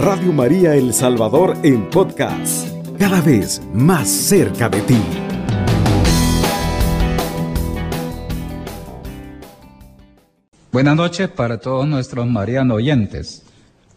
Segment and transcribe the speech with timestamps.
[0.00, 2.68] Radio María El Salvador en podcast,
[3.00, 4.96] cada vez más cerca de ti.
[10.70, 13.42] Buenas noches para todos nuestros marianos oyentes.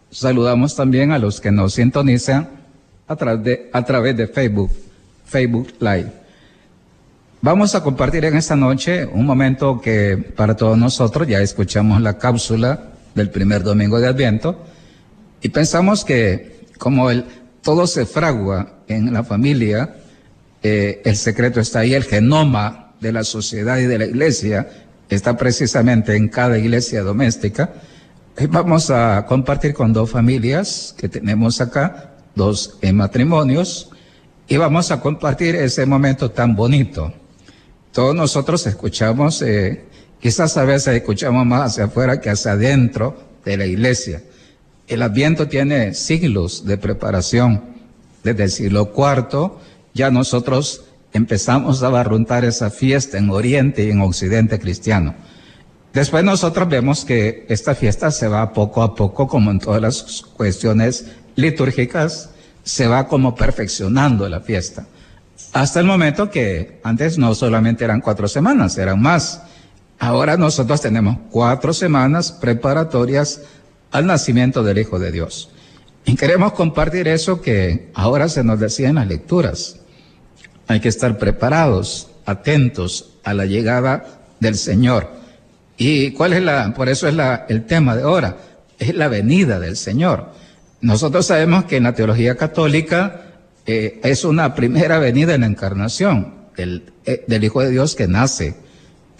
[0.09, 2.49] Saludamos también a los que nos sintonizan
[3.07, 4.71] a través de, a través de Facebook,
[5.25, 6.11] Facebook Live.
[7.41, 12.17] Vamos a compartir en esta noche un momento que para todos nosotros ya escuchamos la
[12.17, 14.70] cápsula del primer domingo de Adviento
[15.41, 17.25] y pensamos que como el,
[17.61, 19.97] todo se fragua en la familia,
[20.63, 24.69] eh, el secreto está ahí, el genoma de la sociedad y de la iglesia
[25.09, 27.73] está precisamente en cada iglesia doméstica.
[28.39, 33.89] Y vamos a compartir con dos familias que tenemos acá, dos matrimonios,
[34.47, 37.13] y vamos a compartir ese momento tan bonito.
[37.91, 39.85] Todos nosotros escuchamos, eh,
[40.19, 44.21] quizás a veces escuchamos más hacia afuera que hacia adentro de la iglesia.
[44.91, 47.63] El Adviento tiene siglos de preparación.
[48.25, 49.53] Desde el siglo IV
[49.93, 50.83] ya nosotros
[51.13, 55.15] empezamos a barruntar esa fiesta en Oriente y en Occidente cristiano.
[55.93, 60.23] Después nosotros vemos que esta fiesta se va poco a poco, como en todas las
[60.35, 61.05] cuestiones
[61.37, 62.31] litúrgicas,
[62.63, 64.87] se va como perfeccionando la fiesta.
[65.53, 69.41] Hasta el momento que antes no solamente eran cuatro semanas, eran más.
[69.99, 73.39] Ahora nosotros tenemos cuatro semanas preparatorias
[73.91, 75.49] al nacimiento del Hijo de Dios.
[76.05, 79.79] Y queremos compartir eso que ahora se nos decía en las lecturas.
[80.67, 84.05] Hay que estar preparados, atentos a la llegada
[84.39, 85.09] del Señor.
[85.77, 88.37] ¿Y cuál es la, por eso es la, el tema de ahora?
[88.79, 90.31] Es la venida del Señor.
[90.79, 93.21] Nosotros sabemos que en la teología católica
[93.65, 98.07] eh, es una primera venida en la encarnación del, eh, del Hijo de Dios que
[98.07, 98.55] nace.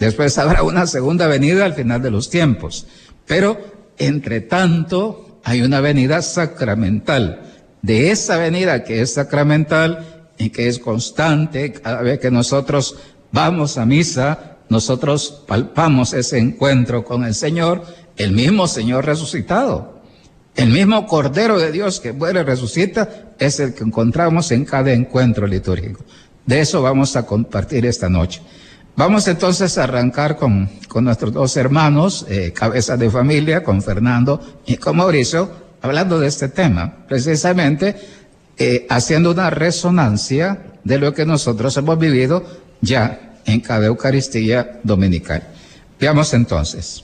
[0.00, 2.86] Después habrá una segunda venida al final de los tiempos.
[3.26, 3.60] Pero
[4.06, 7.40] entre tanto, hay una venida sacramental.
[7.82, 12.96] De esa venida que es sacramental y que es constante, cada vez que nosotros
[13.32, 17.84] vamos a misa, nosotros palpamos ese encuentro con el Señor,
[18.16, 20.00] el mismo Señor resucitado.
[20.54, 24.92] El mismo Cordero de Dios que muere y resucita es el que encontramos en cada
[24.92, 26.04] encuentro litúrgico.
[26.44, 28.42] De eso vamos a compartir esta noche.
[28.94, 34.60] Vamos entonces a arrancar con, con nuestros dos hermanos, eh, cabezas de familia, con Fernando
[34.66, 37.96] y con Mauricio, hablando de este tema, precisamente
[38.58, 42.44] eh, haciendo una resonancia de lo que nosotros hemos vivido
[42.82, 45.42] ya en cada Eucaristía dominical.
[45.98, 47.02] Veamos entonces.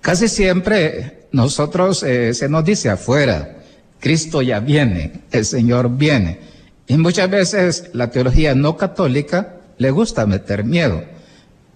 [0.00, 3.58] Casi siempre nosotros eh, se nos dice afuera,
[4.00, 6.40] Cristo ya viene, el Señor viene.
[6.88, 11.04] Y muchas veces la teología no católica le gusta meter miedo.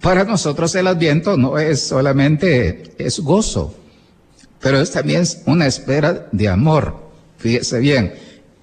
[0.01, 3.75] Para nosotros el adviento no es solamente, es gozo,
[4.59, 6.95] pero es también una espera de amor.
[7.37, 8.13] Fíjese bien,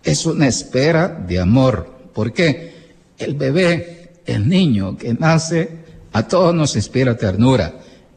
[0.03, 1.93] es una espera de amor.
[2.13, 2.75] ¿Por qué?
[3.19, 7.75] El bebé, el niño que nace, a todos nos inspira ternura.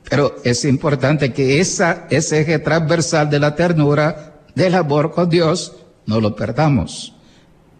[0.09, 5.73] Pero es importante que esa, ese eje transversal de la ternura, del amor con Dios,
[6.05, 7.13] no lo perdamos.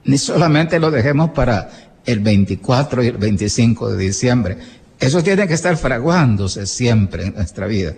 [0.04, 1.70] Ni solamente lo dejemos para
[2.08, 4.58] el 24 y el 25 de diciembre.
[5.00, 7.94] Eso tiene que estar fraguándose siempre en nuestra vida.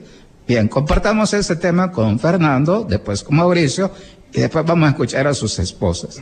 [0.46, 3.92] Bien, compartamos ese tema con Fernando, después con Mauricio,
[4.34, 6.20] y después vamos a escuchar a sus esposas.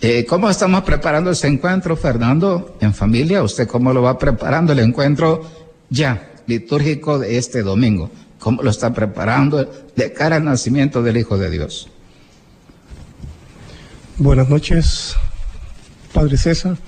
[0.00, 3.42] Eh, ¿Cómo estamos preparando ese encuentro, Fernando, en familia?
[3.42, 5.42] ¿Usted cómo lo va preparando el encuentro
[5.90, 8.10] ya litúrgico de este domingo?
[8.38, 11.88] ¿Cómo lo está preparando de cara al nacimiento del Hijo de Dios?
[14.16, 15.14] Buenas noches,
[16.14, 16.78] Padre César.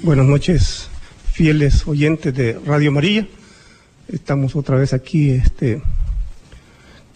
[0.00, 0.88] Buenas noches,
[1.32, 3.26] fieles oyentes de Radio María.
[4.06, 5.82] Estamos otra vez aquí, este,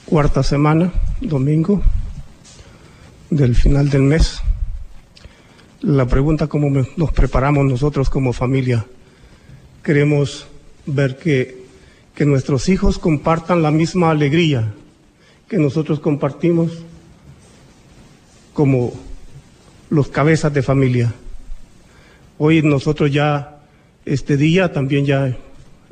[0.05, 1.81] cuarta semana, domingo,
[3.31, 4.41] del final del mes.
[5.81, 8.85] La pregunta, ¿cómo nos preparamos nosotros como familia?
[9.85, 10.49] Queremos
[10.85, 11.65] ver que,
[12.17, 14.75] que nuestros hijos compartan la misma alegría
[15.49, 16.73] que nosotros compartimos
[18.53, 18.93] como
[19.89, 21.15] los cabezas de familia.
[22.45, 23.61] Hoy nosotros ya
[24.05, 25.37] este día también ya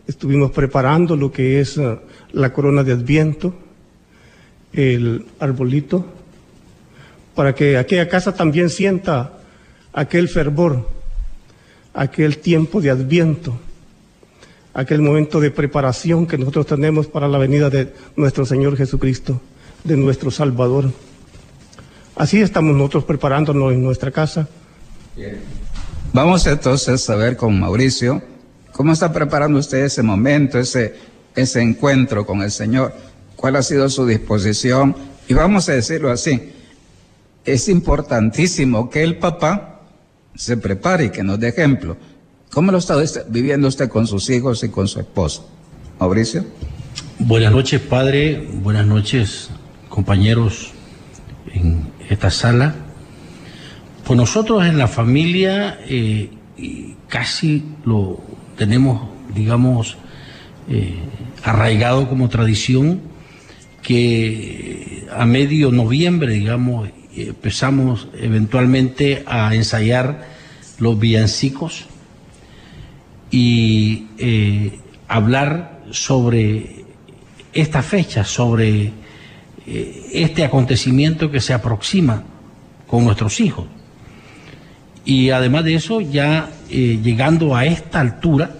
[0.08, 1.98] estuvimos preparando lo que es uh,
[2.32, 3.54] la corona de Adviento,
[4.72, 6.04] el arbolito,
[7.36, 9.38] para que aquella casa también sienta
[9.92, 10.88] aquel fervor,
[11.94, 13.56] aquel tiempo de Adviento,
[14.74, 19.40] aquel momento de preparación que nosotros tenemos para la venida de nuestro Señor Jesucristo,
[19.84, 20.90] de nuestro Salvador.
[22.16, 24.48] Así estamos nosotros preparándonos en nuestra casa.
[26.12, 28.20] Vamos entonces a ver con Mauricio
[28.72, 30.96] cómo está preparando usted ese momento, ese,
[31.36, 32.92] ese encuentro con el Señor,
[33.36, 34.96] cuál ha sido su disposición.
[35.28, 36.50] Y vamos a decirlo así,
[37.44, 39.82] es importantísimo que el papá
[40.34, 41.96] se prepare y que nos dé ejemplo.
[42.50, 42.96] ¿Cómo lo está
[43.28, 45.42] viviendo usted con sus hijos y con su esposa?
[46.00, 46.44] Mauricio.
[47.20, 48.48] Buenas noches, padre.
[48.54, 49.50] Buenas noches,
[49.88, 50.72] compañeros
[51.52, 52.74] en esta sala.
[54.10, 56.30] Pues nosotros en la familia eh,
[57.06, 58.20] casi lo
[58.56, 59.98] tenemos, digamos,
[60.68, 60.96] eh,
[61.44, 63.02] arraigado como tradición
[63.82, 70.26] que a medio noviembre, digamos, empezamos eventualmente a ensayar
[70.80, 71.86] los villancicos
[73.30, 76.84] y eh, hablar sobre
[77.52, 78.90] esta fecha, sobre
[79.64, 82.24] este acontecimiento que se aproxima
[82.88, 83.66] con nuestros hijos.
[85.04, 88.50] Y además de eso, ya eh, llegando a esta altura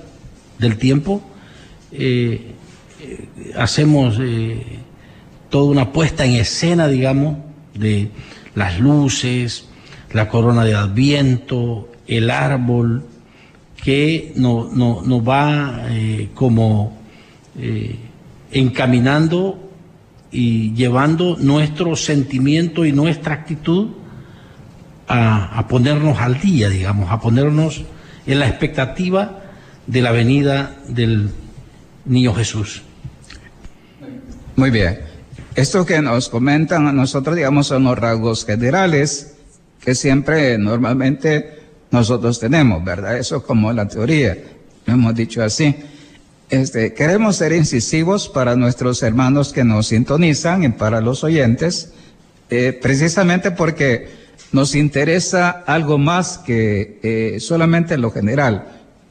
[0.59, 1.23] del tiempo,
[3.57, 4.19] hacemos
[5.49, 7.37] toda una puesta en escena, digamos,
[7.75, 8.11] de
[8.55, 9.69] las luces,
[10.13, 13.05] la corona de Adviento, el árbol,
[13.83, 16.99] que nos no, va eh, como
[17.59, 17.97] eh,
[18.53, 19.71] encaminando
[20.31, 23.89] y llevando nuestro sentimiento y nuestra actitud
[25.13, 27.83] a, ponernos al día, digamos, a ponernos
[28.27, 29.41] en la expectativa
[29.87, 31.31] de la venida del
[32.05, 32.83] niño Jesús.
[34.55, 35.01] Muy bien.
[35.57, 39.35] Esto que nos comentan a nosotros, digamos, son los rasgos generales
[39.81, 41.59] que siempre, normalmente,
[41.91, 43.17] nosotros tenemos, ¿verdad?
[43.19, 44.39] Eso es como la teoría,
[44.87, 45.75] lo hemos dicho así.
[46.51, 51.93] Este, queremos ser incisivos para nuestros hermanos que nos sintonizan y para los oyentes,
[52.49, 54.20] eh, precisamente porque
[54.53, 58.67] nos interesa algo más que eh, solamente lo general.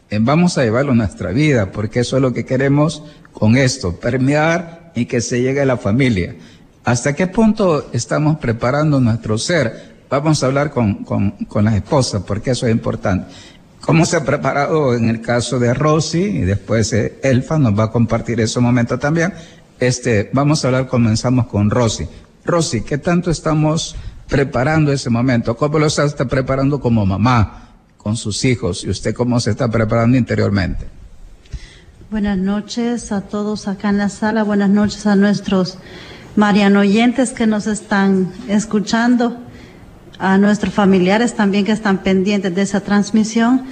[0.09, 3.95] Eh, vamos a llevarlo a nuestra vida, porque eso es lo que queremos con esto,
[3.99, 6.35] permear y que se llegue a la familia.
[6.83, 9.97] ¿Hasta qué punto estamos preparando nuestro ser?
[10.09, 13.27] Vamos a hablar con, con, con las esposas, porque eso es importante.
[13.81, 16.23] ¿Cómo se ha preparado en el caso de Rosy?
[16.23, 19.33] Y después Elfa nos va a compartir ese momento también.
[19.79, 22.07] Este, vamos a hablar, comenzamos con Rosy.
[22.43, 23.95] Rosy, ¿qué tanto estamos
[24.29, 25.57] preparando ese momento?
[25.57, 28.83] ¿Cómo lo está preparando como mamá, con sus hijos?
[28.83, 30.87] ¿Y usted cómo se está preparando interiormente?
[32.11, 35.77] Buenas noches a todos acá en la sala, buenas noches a nuestros
[36.35, 39.37] marianoyentes que nos están escuchando,
[40.19, 43.65] a nuestros familiares también que están pendientes de esa transmisión.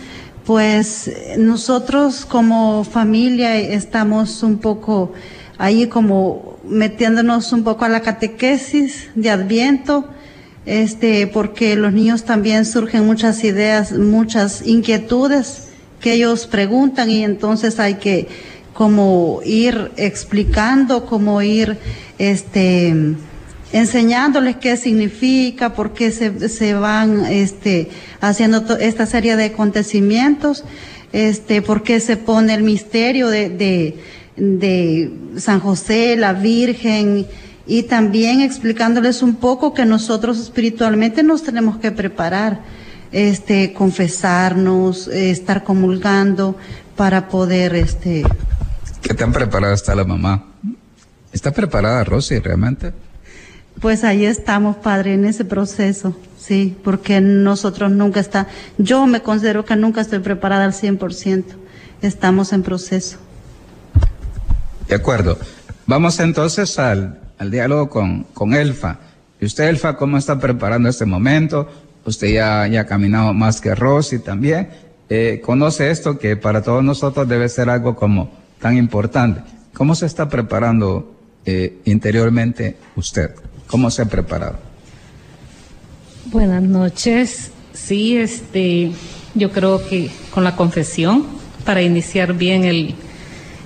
[0.46, 5.14] Pues nosotros como familia estamos un poco
[5.58, 10.08] ahí como metiéndonos un poco a la catequesis de Adviento,
[10.68, 15.70] este, porque los niños también surgen muchas ideas, muchas inquietudes
[16.02, 18.28] que ellos preguntan y entonces hay que
[18.74, 21.78] como ir explicando, como ir
[22.20, 22.94] este
[23.72, 27.90] enseñándoles qué significa, por qué se, se van este
[28.20, 30.66] haciendo esta serie de acontecimientos,
[31.14, 33.96] este, por qué se pone el misterio de, de,
[34.36, 37.26] de San José, la Virgen,
[37.68, 42.62] y también explicándoles un poco que nosotros espiritualmente nos tenemos que preparar
[43.12, 46.56] este, confesarnos, estar comulgando
[46.96, 48.24] para poder, este.
[49.02, 50.46] ¿Qué tan preparada está la mamá?
[51.32, 52.94] ¿Está preparada Rosy realmente?
[53.80, 58.48] Pues ahí estamos, padre, en ese proceso, sí, porque nosotros nunca está,
[58.80, 61.44] yo me considero que nunca estoy preparada al 100%,
[62.02, 63.18] estamos en proceso.
[64.88, 65.38] De acuerdo.
[65.86, 69.00] Vamos entonces al, al diálogo con, con Elfa.
[69.40, 71.68] ¿Y usted, Elfa, cómo está preparando este momento?
[72.08, 74.70] usted ya, ya ha caminado más que Rosy también,
[75.10, 79.42] eh, conoce esto que para todos nosotros debe ser algo como tan importante.
[79.74, 81.14] ¿Cómo se está preparando
[81.46, 83.32] eh, interiormente usted?
[83.68, 84.58] ¿Cómo se ha preparado?
[86.26, 87.52] Buenas noches.
[87.74, 88.92] Sí, este,
[89.36, 91.26] yo creo que con la confesión
[91.66, 92.96] para iniciar bien el,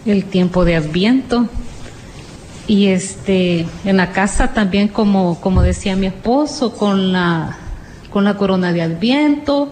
[0.06, 1.48] el tiempo de Adviento
[2.72, 7.58] y este en la casa también como como decía mi esposo con la
[8.10, 9.70] con la corona de Adviento,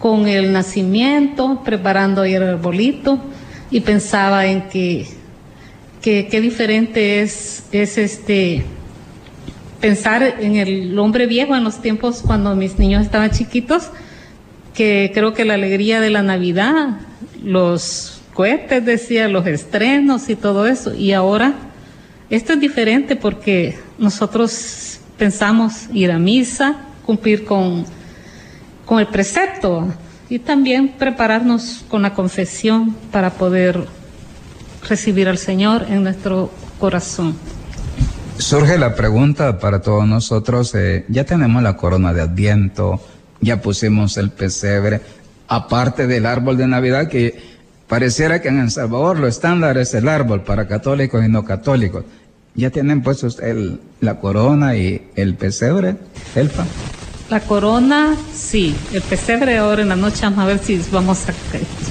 [0.00, 3.20] con el nacimiento, preparando ahí el arbolito
[3.70, 5.06] y pensaba en que
[6.02, 8.64] qué diferente es, es este
[9.80, 13.90] pensar en el hombre viejo en los tiempos cuando mis niños estaban chiquitos,
[14.74, 16.98] que creo que la alegría de la Navidad,
[17.44, 21.54] los cohetes, decía, los estrenos y todo eso, y ahora
[22.30, 27.84] esto es diferente porque nosotros pensamos ir a misa, cumplir con,
[28.84, 29.92] con el precepto
[30.28, 33.86] y también prepararnos con la confesión para poder
[34.88, 37.36] recibir al Señor en nuestro corazón.
[38.38, 43.00] Surge la pregunta para todos nosotros, eh, ya tenemos la corona de Adviento,
[43.40, 45.00] ya pusimos el pesebre,
[45.46, 47.53] aparte del árbol de Navidad que
[47.88, 52.04] pareciera que en El Salvador lo estándar es el árbol para católicos y no católicos.
[52.54, 55.96] ¿Ya tienen puestos el, la corona y el pesebre,
[56.34, 56.64] Elfa?
[57.30, 58.76] La corona, sí.
[58.92, 61.18] El pesebre ahora en la noche vamos a ver si vamos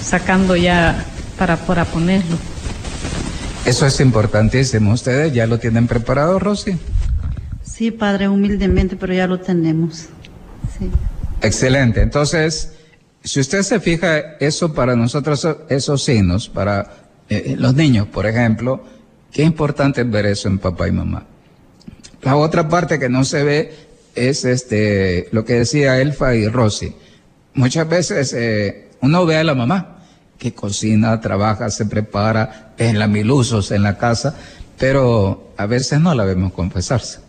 [0.01, 1.05] sacando ya
[1.37, 2.37] para, para ponerlo.
[3.65, 4.93] Eso es importantísimo.
[4.93, 6.77] ¿Ustedes ya lo tienen preparado, Rosy?
[7.63, 10.07] Sí, padre, humildemente, pero ya lo tenemos.
[10.77, 10.89] Sí.
[11.41, 12.01] Excelente.
[12.01, 12.73] Entonces,
[13.23, 18.83] si usted se fija, eso para nosotros, esos signos, para eh, los niños, por ejemplo,
[19.31, 21.25] qué importante es ver eso en papá y mamá.
[22.21, 23.73] La otra parte que no se ve
[24.15, 26.95] es este, lo que decía Elfa y Rosy.
[27.53, 30.05] Muchas veces eh, uno ve a la mamá
[30.37, 34.35] que cocina, trabaja, se prepara, en la mil usos en la casa,
[34.77, 37.22] pero a veces no la vemos confesarse.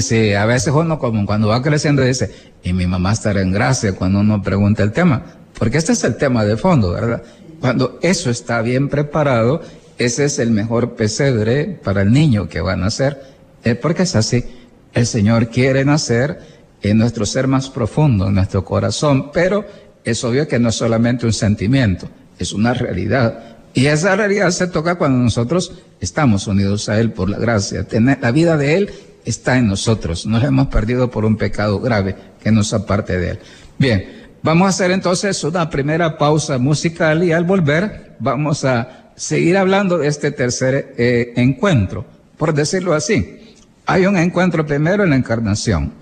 [0.00, 2.30] Si a veces uno como cuando va creciendo dice,
[2.62, 5.22] y mi mamá estará en gracia cuando uno pregunta el tema,
[5.58, 7.22] porque este es el tema de fondo, ¿verdad?
[7.60, 9.60] Cuando eso está bien preparado,
[9.98, 13.22] ese es el mejor pesebre para el niño que va a nacer,
[13.62, 14.44] es porque es así.
[14.92, 16.38] El Señor quiere nacer
[16.82, 19.64] en nuestro ser más profundo, en nuestro corazón, pero
[20.04, 22.08] es obvio que no es solamente un sentimiento,
[22.38, 23.56] es una realidad.
[23.74, 27.86] Y esa realidad se toca cuando nosotros estamos unidos a Él por la gracia.
[28.20, 28.90] la vida de Él
[29.24, 30.26] está en nosotros.
[30.26, 33.38] Nos hemos perdido por un pecado grave que nos aparte de Él.
[33.78, 39.56] Bien, vamos a hacer entonces una primera pausa musical y al volver vamos a seguir
[39.56, 42.04] hablando de este tercer eh, encuentro,
[42.36, 43.54] por decirlo así.
[43.86, 45.92] Hay un encuentro primero en la encarnación,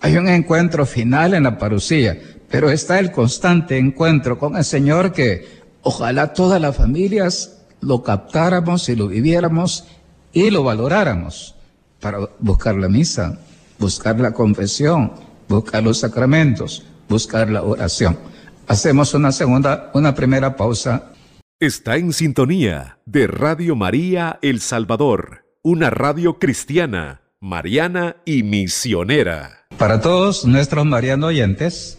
[0.00, 2.18] hay un encuentro final en la parucía,
[2.50, 8.88] pero está el constante encuentro con el Señor que ojalá todas las familias lo captáramos
[8.88, 9.84] y lo viviéramos
[10.32, 11.57] y lo valoráramos
[12.00, 13.38] para buscar la misa,
[13.78, 15.12] buscar la confesión,
[15.48, 18.18] buscar los sacramentos, buscar la oración.
[18.66, 21.12] Hacemos una segunda, una primera pausa.
[21.60, 29.66] Está en sintonía de Radio María El Salvador, una radio cristiana, mariana y misionera.
[29.78, 31.98] Para todos nuestros marianos oyentes,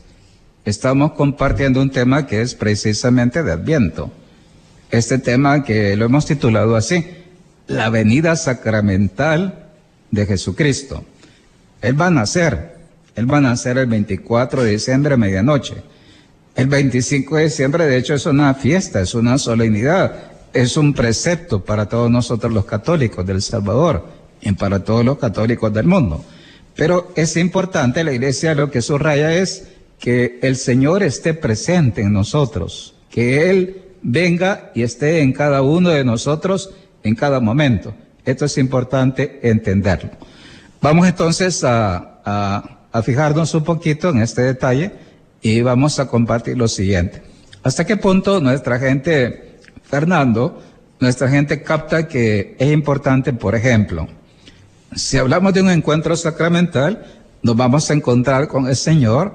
[0.65, 4.11] estamos compartiendo un tema que es precisamente de Adviento.
[4.91, 7.05] Este tema que lo hemos titulado así,
[7.67, 9.68] la venida sacramental
[10.11, 11.03] de Jesucristo.
[11.81, 12.75] Él va a nacer,
[13.15, 15.75] Él va a nacer el 24 de diciembre a medianoche.
[16.55, 21.63] El 25 de diciembre, de hecho, es una fiesta, es una solemnidad, es un precepto
[21.63, 24.05] para todos nosotros los católicos del Salvador
[24.41, 26.23] y para todos los católicos del mundo.
[26.75, 29.67] Pero es importante, la iglesia lo que subraya es
[29.99, 35.89] que el Señor esté presente en nosotros, que Él venga y esté en cada uno
[35.89, 36.71] de nosotros
[37.03, 37.93] en cada momento.
[38.29, 40.11] Esto es importante entenderlo.
[40.81, 42.05] Vamos entonces a,
[43.03, 44.91] fijarnos un poquito en este detalle
[45.41, 47.23] y vamos a compartir lo siguiente.
[47.63, 50.61] ¿Hasta qué punto nuestra gente, Fernando,
[50.99, 54.07] nuestra gente capta que es importante, por ejemplo,
[54.95, 57.05] si hablamos de un encuentro sacramental,
[57.41, 59.33] nos vamos a encontrar con el Señor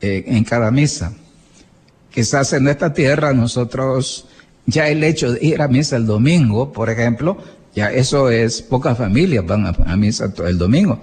[0.00, 1.12] eh, en cada misa.
[2.10, 4.26] Quizás en esta tierra nosotros,
[4.66, 7.38] ya el hecho de ir a misa el domingo, por ejemplo,
[7.74, 11.00] ya eso es, pocas familias van a, misa todo el domingo.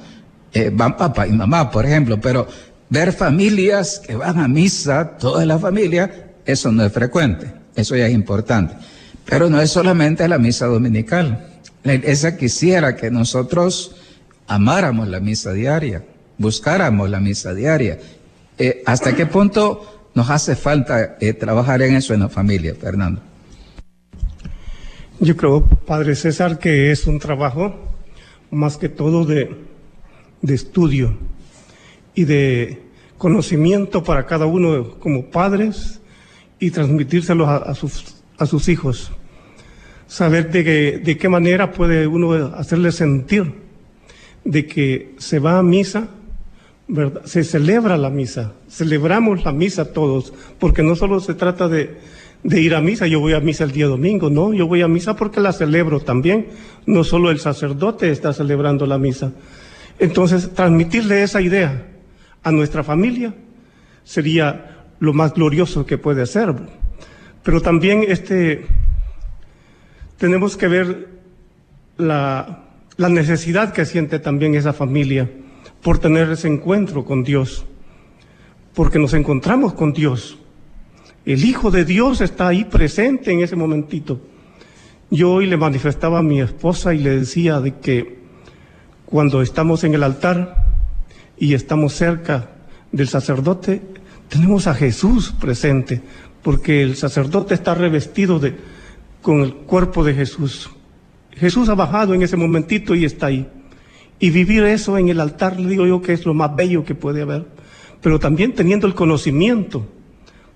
[0.54, 2.48] Eh, van papá y mamá, por ejemplo, pero
[2.90, 8.08] ver familias que van a misa, toda la familia, eso no es frecuente, eso ya
[8.08, 8.76] es importante.
[9.26, 11.48] Pero no es solamente la misa dominical.
[11.84, 13.96] La iglesia quisiera que nosotros
[14.48, 16.04] amáramos la misa diaria,
[16.38, 18.00] buscáramos la misa diaria.
[18.58, 23.22] Eh, ¿Hasta qué punto nos hace falta eh, trabajar en eso en la familia, Fernando?
[25.24, 27.76] Yo creo, Padre César, que es un trabajo
[28.50, 29.56] más que todo de,
[30.42, 31.16] estudio
[32.16, 32.82] y de
[33.20, 36.02] conocimiento para cada uno como padres
[36.60, 39.12] y transmitírselos a, sus, a sus hijos.
[40.08, 43.54] Saber de, de qué manera puede uno hacerle sentir
[44.44, 46.08] de que se va a misa,
[46.88, 47.22] ¿verdad?
[47.26, 52.00] se celebra la misa, celebramos la misa todos, porque no solo se trata de,
[52.44, 54.88] de ir a misa, yo voy a misa el día domingo, no, yo voy a
[54.88, 56.48] misa porque la celebro también,
[56.86, 59.32] no solo el sacerdote está celebrando la misa.
[60.00, 61.88] Entonces, transmitirle esa idea
[62.44, 63.36] a nuestra familia
[64.04, 66.56] sería lo más glorioso que puede ser.
[67.44, 68.66] Pero también este,
[70.18, 71.10] tenemos que ver
[71.98, 72.66] la,
[72.98, 75.30] la necesidad que siente también esa familia
[75.84, 77.66] por tener ese encuentro con Dios,
[78.74, 80.38] porque nos encontramos con Dios
[81.26, 84.20] el Hijo de Dios está ahí presente en ese momentito.
[85.10, 88.22] Yo hoy le manifestaba a mi esposa y le decía de que
[89.06, 90.56] cuando estamos en el altar
[91.38, 92.50] y estamos cerca
[92.92, 93.82] del sacerdote,
[94.30, 96.02] tenemos a Jesús presente,
[96.42, 98.56] porque el sacerdote está revestido de,
[99.22, 100.70] con el cuerpo de Jesús.
[101.32, 103.48] Jesús ha bajado en ese momentito y está ahí.
[104.20, 106.96] Y vivir eso en el altar, le digo yo que es lo más bello que
[106.96, 107.46] puede haber.
[108.02, 109.88] Pero también teniendo el conocimiento,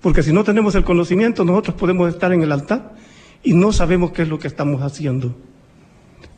[0.00, 2.94] porque si no tenemos el conocimiento, nosotros podemos estar en el altar
[3.42, 5.34] y no sabemos qué es lo que estamos haciendo.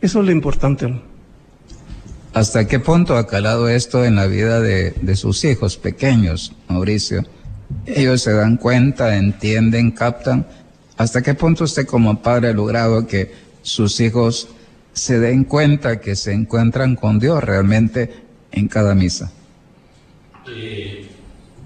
[0.00, 1.00] Eso es lo importante.
[2.34, 7.24] ¿Hasta qué punto ha calado esto en la vida de, de sus hijos pequeños, Mauricio?
[7.86, 10.46] Ellos se dan cuenta, entienden, captan.
[10.96, 14.48] ¿Hasta qué punto usted como padre ha logrado que sus hijos
[14.92, 18.12] se den cuenta que se encuentran con Dios realmente
[18.50, 19.32] en cada misa?
[20.50, 21.06] Eh,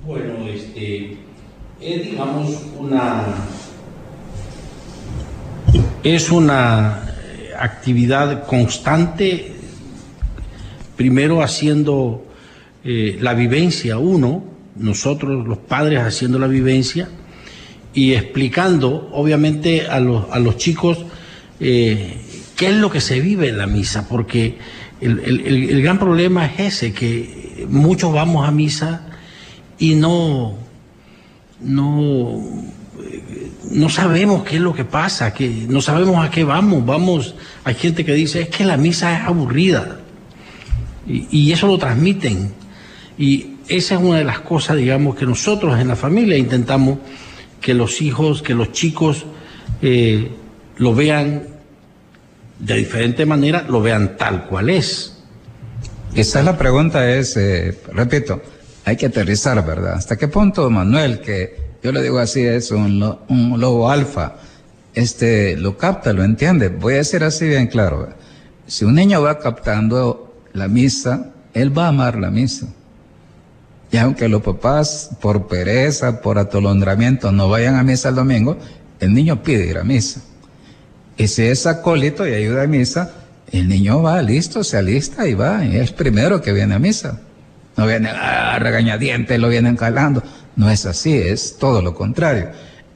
[0.04, 1.16] bueno, este,
[1.84, 3.24] es digamos una,
[6.04, 7.02] es una
[7.58, 9.52] actividad constante,
[10.96, 12.24] primero haciendo
[12.84, 14.44] eh, la vivencia uno,
[14.76, 17.08] nosotros los padres haciendo la vivencia
[17.94, 21.04] y explicando obviamente a los, a los chicos
[21.60, 22.16] eh,
[22.56, 24.56] qué es lo que se vive en la misa, porque
[25.00, 29.08] el, el, el, gran problema es ese, que muchos vamos a misa
[29.78, 30.61] y no,
[31.64, 32.42] no,
[33.70, 37.74] no sabemos qué es lo que pasa, que no sabemos a qué vamos, vamos, hay
[37.74, 40.00] gente que dice, es que la misa es aburrida,
[41.06, 42.52] y, y eso lo transmiten,
[43.18, 46.98] y esa es una de las cosas, digamos, que nosotros en la familia intentamos
[47.60, 49.24] que los hijos, que los chicos
[49.80, 50.30] eh,
[50.76, 51.44] lo vean
[52.58, 55.18] de diferente manera, lo vean tal cual es.
[56.14, 58.42] Quizás la pregunta es, eh, repito,
[58.84, 59.94] hay que aterrizar, ¿verdad?
[59.94, 64.36] ¿Hasta qué punto, Manuel, que yo le digo así, es un, lo, un lobo alfa,
[64.94, 66.68] este, lo capta, lo entiende?
[66.68, 68.08] Voy a decir así bien claro.
[68.66, 72.66] Si un niño va captando la misa, él va a amar la misa.
[73.90, 78.56] Y aunque los papás, por pereza, por atolondramiento, no vayan a misa el domingo,
[79.00, 80.22] el niño pide ir a misa.
[81.16, 83.12] Y si es acólito y ayuda a misa,
[83.50, 87.20] el niño va listo, se alista y va, y es primero que viene a misa.
[87.76, 90.22] No viene a regañadientes, lo vienen calando.
[90.56, 92.50] No es así, es todo lo contrario.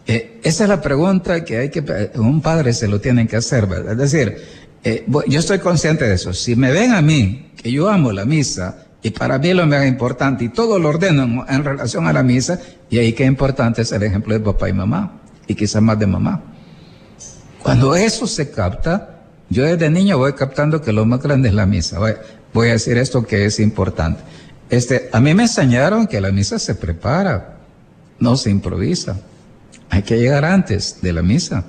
[0.07, 3.67] Eh, esa es la pregunta que hay que, un padre se lo tiene que hacer,
[3.67, 3.93] ¿verdad?
[3.93, 4.37] Es decir,
[4.85, 6.33] eh, yo estoy consciente de eso.
[6.33, 9.87] Si me ven a mí, que yo amo la misa, y para mí lo más
[9.87, 13.83] importante, y todo lo ordeno en, en, relación a la misa, y ahí qué importante
[13.83, 16.43] es el ejemplo de papá y mamá, y quizás más de mamá.
[17.63, 21.67] Cuando eso se capta, yo desde niño voy captando que lo más grande es la
[21.67, 21.99] misa.
[21.99, 22.13] Voy,
[22.53, 24.23] voy a decir esto que es importante.
[24.69, 27.59] Este, a mí me enseñaron que la misa se prepara,
[28.19, 29.21] no se improvisa.
[29.91, 31.65] Hay que llegar antes de la misa,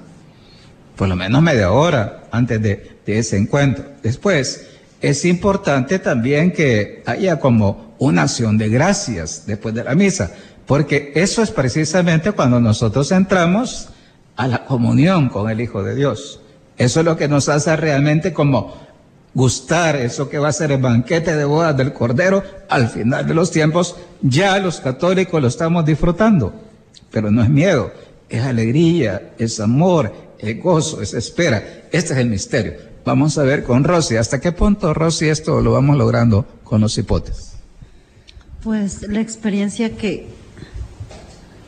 [0.96, 3.86] por lo menos media hora antes de, de ese encuentro.
[4.02, 4.68] Después,
[5.00, 10.32] es importante también que haya como una acción de gracias después de la misa,
[10.66, 13.90] porque eso es precisamente cuando nosotros entramos
[14.36, 16.42] a la comunión con el Hijo de Dios.
[16.78, 18.87] Eso es lo que nos hace realmente como
[19.38, 23.36] gustar eso que va a ser el banquete de bodas del Cordero al final de
[23.36, 23.96] los tiempos.
[24.24, 26.56] Ya los católicos lo estamos disfrutando,
[27.12, 27.92] pero no es miedo,
[28.30, 31.84] es alegría, es amor, es gozo, es espera.
[31.92, 32.74] Este es el misterio.
[33.06, 36.98] Vamos a ver con Rosy, ¿hasta qué punto, Rosy, esto lo vamos logrando con los
[36.98, 37.54] hipotes?
[38.64, 40.28] Pues la experiencia que,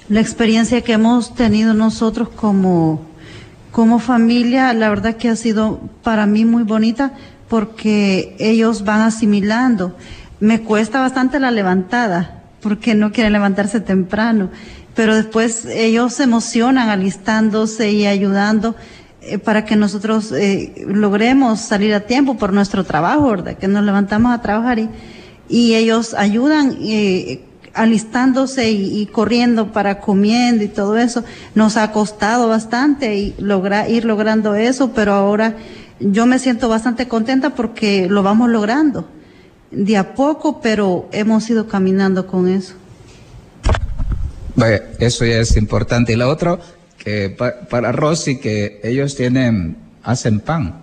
[0.09, 3.05] la experiencia que hemos tenido nosotros como,
[3.71, 7.13] como familia, la verdad que ha sido para mí muy bonita
[7.49, 9.95] porque ellos van asimilando.
[10.39, 14.49] Me cuesta bastante la levantada porque no quieren levantarse temprano,
[14.95, 18.75] pero después ellos se emocionan alistándose y ayudando
[19.21, 23.57] eh, para que nosotros eh, logremos salir a tiempo por nuestro trabajo, ¿verdad?
[23.57, 24.89] Que nos levantamos a trabajar y,
[25.49, 27.41] ellos ayudan eh,
[27.73, 31.23] alistándose y, y, corriendo para comiendo y todo eso.
[31.55, 35.55] Nos ha costado bastante y logra, ir logrando eso, pero ahora
[35.99, 39.07] yo me siento bastante contenta porque lo vamos logrando
[39.71, 42.73] de a poco, pero hemos ido caminando con eso.
[44.55, 46.13] Vaya, eso ya es importante.
[46.13, 46.59] Y la otra,
[46.97, 50.81] que pa, para Rosy, que ellos tienen, hacen pan,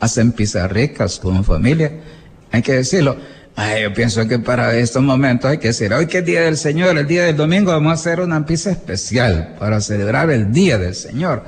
[0.00, 1.92] hacen pizarricas como familia,
[2.50, 3.16] hay que decirlo.
[3.54, 6.58] Ay, yo pienso que para estos momentos hay que decir, hoy que es Día del
[6.58, 10.76] Señor, el día del domingo vamos a hacer una pizza especial para celebrar el Día
[10.76, 11.44] del Señor.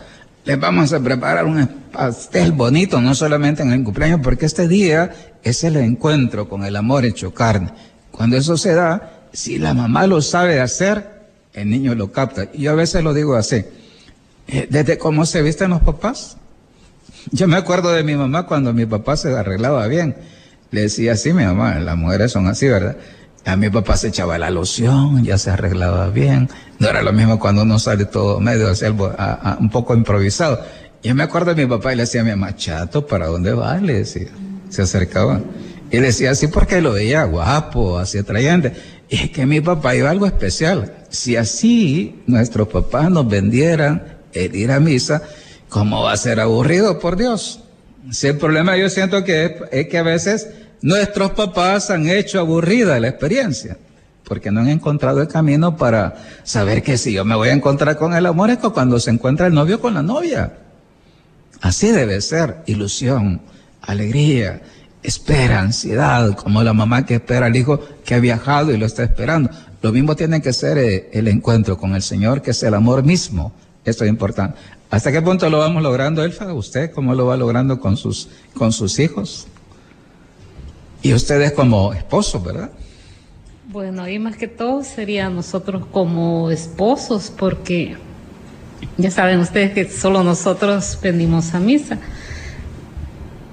[0.46, 5.10] Les vamos a preparar un pastel bonito, no solamente en el cumpleaños, porque este día
[5.42, 7.72] es el encuentro con el amor hecho carne.
[8.10, 11.18] Cuando eso se da, si la mamá lo sabe hacer,
[11.52, 12.50] el niño lo capta.
[12.52, 13.64] Yo a veces lo digo así,
[14.70, 16.36] desde cómo se visten los papás,
[17.32, 20.16] Yo me acuerdo de mi mamá cuando mi papá se arreglaba bien.
[20.70, 22.96] Le decía así, mi mamá, las mujeres son así, ¿verdad?
[23.44, 26.50] A mi papá se echaba la loción, ya se arreglaba bien.
[26.78, 30.60] No era lo mismo cuando uno sale todo medio, así, un poco improvisado.
[31.02, 33.52] Yo me acuerdo de mi papá y le decía a mi mamá, chato, ¿para dónde
[33.52, 33.76] va?
[33.78, 34.28] Le decía.
[34.68, 35.40] Se acercaba.
[35.90, 38.72] Y le decía así porque lo veía guapo, así atrayente.
[39.08, 40.92] Es que mi papá iba algo especial.
[41.08, 45.22] Si así nuestros papás nos vendieran el ir a misa,
[45.68, 47.60] ¿cómo va a ser aburrido, por Dios?
[48.10, 50.48] Si el problema yo siento que es, que a veces
[50.82, 53.78] nuestros papás han hecho aburrida la experiencia,
[54.24, 57.96] porque no han encontrado el camino para saber que si yo me voy a encontrar
[57.96, 60.52] con el amor es cuando se encuentra el novio con la novia.
[61.60, 63.40] Así debe ser, ilusión,
[63.82, 64.62] alegría,
[65.02, 69.04] espera, ansiedad, como la mamá que espera al hijo que ha viajado y lo está
[69.04, 69.50] esperando.
[69.82, 73.02] Lo mismo tiene que ser eh, el encuentro con el Señor, que es el amor
[73.02, 73.52] mismo.
[73.84, 74.58] Esto es importante.
[74.90, 76.52] ¿Hasta qué punto lo vamos logrando, Elfa?
[76.52, 79.46] ¿Usted cómo lo va logrando con sus, con sus hijos?
[81.02, 82.70] Y ustedes como esposos, ¿verdad?
[83.70, 87.96] Bueno, ahí más que todo sería nosotros como esposos, porque
[88.96, 91.98] ya saben ustedes que solo nosotros venimos a misa.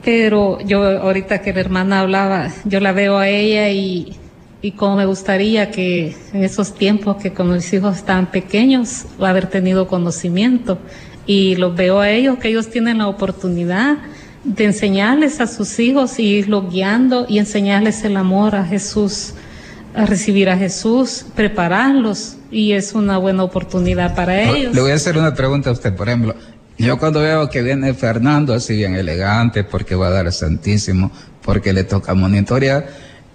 [0.03, 4.15] Pero yo ahorita que la hermana hablaba, yo la veo a ella y,
[4.61, 9.47] y como me gustaría que en esos tiempos que con mis hijos estaban pequeños, haber
[9.47, 10.77] tenido conocimiento.
[11.25, 13.97] Y los veo a ellos, que ellos tienen la oportunidad
[14.45, 19.33] de enseñarles a sus hijos y irlos guiando y enseñarles el amor a Jesús,
[19.95, 24.75] a recibir a Jesús, prepararlos y es una buena oportunidad para ellos.
[24.75, 26.35] Le voy a hacer una pregunta a usted, por ejemplo,
[26.77, 31.71] yo cuando veo que viene Fernando así bien elegante, porque va a dar Santísimo, porque
[31.71, 32.87] le toca monitorear,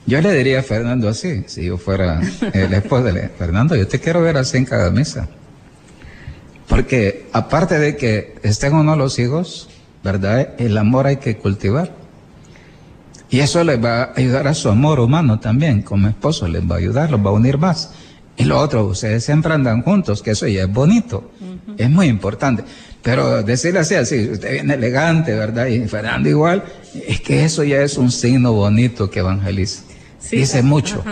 [0.06, 2.20] yo le diría a Fernando así, si yo fuera
[2.52, 5.28] el esposo de Fernando, yo te quiero ver así en cada misa.
[6.68, 9.68] Porque aparte de que estén uno los hijos,
[10.04, 10.54] ¿verdad?
[10.58, 11.99] El amor hay que cultivar.
[13.30, 16.74] Y eso les va a ayudar a su amor humano también, como esposo, les va
[16.74, 17.92] a ayudar, los va a unir más.
[18.36, 21.30] Y lo otro, ustedes siempre andan juntos, que eso ya es bonito,
[21.76, 22.64] es muy importante.
[23.02, 25.66] Pero decirle así, así, usted viene elegante, ¿verdad?
[25.66, 26.64] Y Fernando igual,
[27.06, 29.84] es que eso ya es un signo bonito que evangeliza.
[30.30, 31.02] Dice mucho.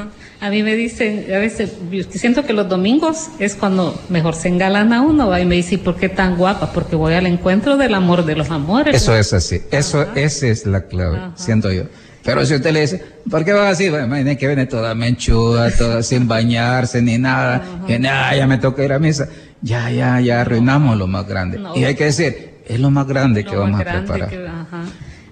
[0.40, 1.72] A mí me dicen, a veces,
[2.10, 5.40] siento que los domingos es cuando mejor se engalana uno, ¿va?
[5.40, 6.72] y me dice, ¿por qué tan guapa?
[6.72, 8.94] Porque voy al encuentro del amor de los amores.
[8.94, 11.84] Eso es así, eso, esa es la clave, siento yo.
[12.28, 13.88] Pero si usted le dice, ¿por qué va así?
[13.88, 18.58] Bueno, imagínate que viene toda menchuda, toda sin bañarse ni nada, que nada, ya me
[18.58, 19.28] toca ir a misa
[19.62, 21.60] ya, ya, ya arruinamos lo más grande.
[21.74, 24.30] y hay que decir, es lo más grande que vamos a preparar.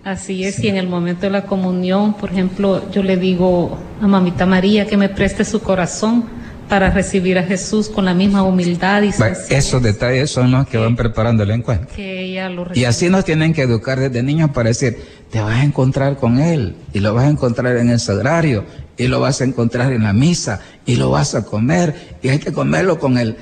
[0.04, 4.06] Así es, y en el momento de la comunión, por ejemplo, yo le digo a
[4.06, 6.24] mamita María que me preste su corazón
[6.68, 9.10] para recibir a Jesús con la misma humildad y
[9.50, 11.88] Esos detalles son los que, van preparando el encuentro.
[11.96, 14.96] y así nos tienen que educar desde niños para decir,
[15.30, 18.64] te vas a encontrar con Él y lo vas a encontrar en el sagrario
[18.96, 22.38] y lo vas a encontrar en la misa y lo vas a comer y hay
[22.38, 23.36] que comerlo con el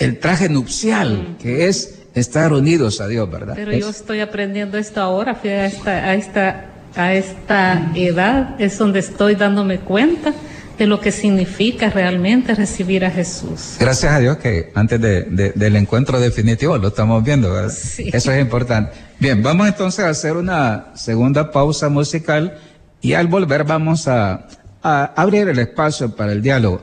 [0.00, 3.52] el traje nupcial, que es estar unidos a Dios, ¿verdad?
[3.54, 6.64] Pero yo estoy aprendiendo esto ahora, a esta, a esta,
[6.96, 10.32] a esta edad, es donde estoy dándome cuenta
[10.80, 13.76] de lo que significa realmente recibir a Jesús.
[13.78, 17.70] Gracias a Dios que antes de, del encuentro definitivo lo estamos viendo, ¿verdad?
[17.70, 18.08] Sí.
[18.10, 18.92] Eso es importante.
[19.18, 22.58] Bien, vamos entonces a hacer una segunda pausa musical
[23.02, 24.46] y al volver vamos a,
[24.82, 26.80] a abrir el espacio para el diálogo.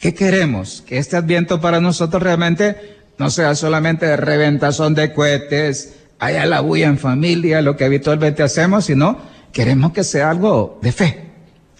[0.00, 0.82] ¿Qué queremos?
[0.84, 6.62] Que este adviento para nosotros realmente no sea solamente de reventazón de cohetes, haya la
[6.62, 9.18] bulla en familia, lo que habitualmente hacemos, sino
[9.52, 11.25] queremos que sea algo de fe,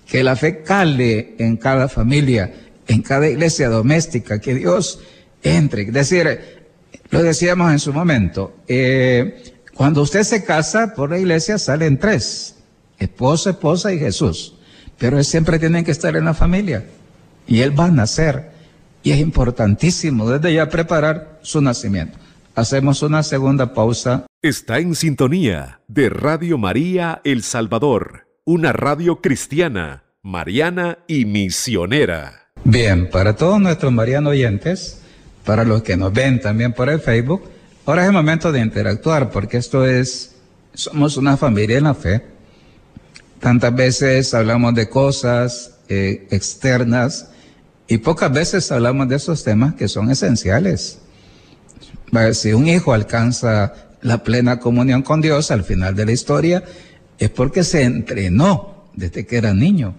[0.06, 2.52] que la fe cale en cada familia,
[2.86, 5.00] en cada iglesia doméstica, que Dios
[5.42, 5.82] entre.
[5.82, 6.40] Es decir,
[7.10, 9.42] lo decíamos en su momento, eh,
[9.74, 12.56] cuando usted se casa por la iglesia salen tres,
[12.98, 14.54] esposa, esposa y Jesús,
[14.98, 16.84] pero siempre tienen que estar en la familia
[17.46, 18.50] y él va a nacer.
[19.02, 22.18] Y es importantísimo desde ya preparar su nacimiento.
[22.56, 24.26] Hacemos una segunda pausa.
[24.42, 32.52] Está en sintonía de Radio María El Salvador, una radio cristiana, mariana y misionera.
[32.62, 35.00] Bien, para todos nuestros marianos oyentes,
[35.44, 37.42] para los que nos ven también por el Facebook,
[37.84, 40.36] ahora es el momento de interactuar porque esto es,
[40.74, 42.22] somos una familia en la fe.
[43.40, 47.30] Tantas veces hablamos de cosas eh, externas,
[47.88, 51.00] y pocas veces hablamos de esos temas que son esenciales.
[52.32, 56.62] Si un hijo alcanza la plena comunión con Dios al final de la historia,
[57.18, 59.94] es porque se entrenó desde que era niño.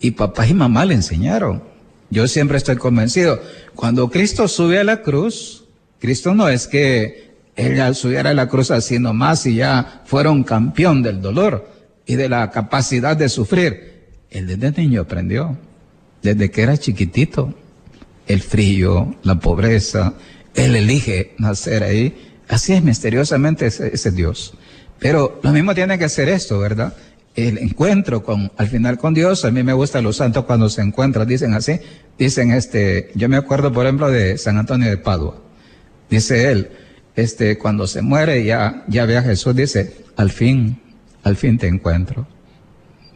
[0.00, 1.62] Y papá y mamá le enseñaron.
[2.10, 3.40] Yo siempre estoy convencido,
[3.74, 5.64] cuando Cristo sube a la cruz,
[5.98, 10.30] Cristo no es que él al subir a la cruz así nomás y ya fuera
[10.30, 11.68] un campeón del dolor
[12.04, 13.96] y de la capacidad de sufrir.
[14.30, 15.56] Él desde niño aprendió,
[16.22, 17.54] desde que era chiquitito,
[18.26, 20.14] el frío, la pobreza,
[20.54, 22.40] él elige nacer ahí.
[22.48, 24.54] Así es misteriosamente ese, ese Dios.
[24.98, 26.94] Pero lo mismo tiene que ser esto, ¿verdad?
[27.34, 30.80] El encuentro con, al final con Dios, a mí me gusta los santos cuando se
[30.80, 31.78] encuentran, dicen así,
[32.18, 35.42] dicen este, yo me acuerdo por ejemplo de San Antonio de Padua,
[36.08, 36.70] dice él,
[37.14, 40.80] este, cuando se muere ya, ya ve a Jesús, dice, al fin,
[41.24, 42.26] al fin te encuentro.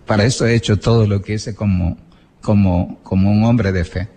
[0.07, 1.97] Para eso he hecho todo lo que hice como,
[2.41, 4.09] como, como un hombre de fe.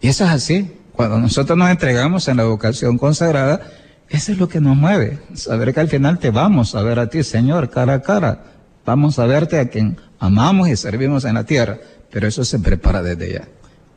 [0.00, 0.72] Y eso es así.
[0.92, 3.60] Cuando nosotros nos entregamos en la vocación consagrada,
[4.08, 5.18] eso es lo que nos mueve.
[5.34, 8.44] Saber que al final te vamos a ver a ti, Señor, cara a cara.
[8.84, 11.78] Vamos a verte a quien amamos y servimos en la tierra.
[12.10, 13.48] Pero eso se prepara desde ya.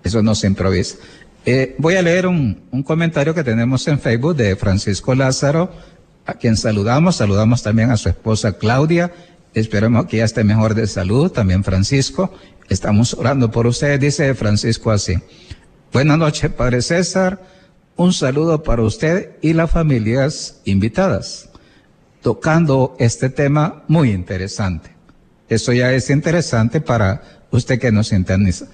[0.03, 0.97] Eso no se improvisa.
[1.45, 5.71] Eh, voy a leer un, comentario que tenemos en Facebook de Francisco Lázaro,
[6.25, 7.17] a quien saludamos.
[7.17, 9.11] Saludamos también a su esposa Claudia.
[9.53, 11.31] Esperemos que ya esté mejor de salud.
[11.31, 12.33] También Francisco.
[12.67, 15.15] Estamos orando por usted, dice Francisco así.
[15.91, 17.39] Buenas noches, Padre César.
[17.99, 21.49] Un saludo para usted y las familias invitadas,
[22.21, 24.91] tocando este tema muy interesante.
[25.49, 28.67] Eso ya es interesante para usted que nos interniza.